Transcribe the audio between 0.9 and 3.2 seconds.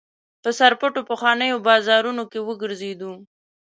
پخوانیو بازارونو کې وګرځېدو.